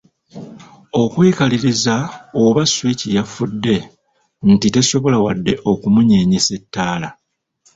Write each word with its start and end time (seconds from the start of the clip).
Okwekaliriza 1.01 1.95
oba 2.43 2.63
switch 2.73 3.03
yafudde 3.17 3.75
nti 4.51 4.67
tesobola 4.73 5.17
wadde 5.25 5.53
okumunyeenyesa 5.71 6.51
ettaala? 6.59 7.09